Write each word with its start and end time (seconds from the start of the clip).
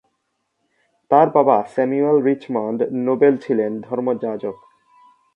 তার 1.11 1.27
বাবা 1.29 1.57
Samuel 1.73 2.17
Richmond 2.21 2.79
Noble 3.05 3.33
ছিলেন 3.37 3.71
ধর্মযাজক। 3.81 4.57